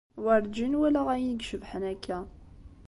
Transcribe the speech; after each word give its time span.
Werǧin 0.23 0.77
walaɣ 0.79 1.07
ayen 1.15 1.35
i 1.39 1.41
icebḥen 1.43 1.83
akka. 1.93 2.19